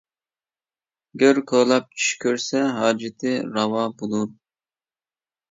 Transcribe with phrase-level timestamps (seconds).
[1.19, 4.27] گۆر كولاپ چۈش كۆرسە ھاجىتى راۋا بولۇر.